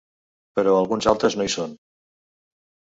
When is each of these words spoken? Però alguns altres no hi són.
Però 0.59 0.73
alguns 0.77 1.11
altres 1.13 1.39
no 1.39 1.49
hi 1.49 1.55
són. 1.59 1.79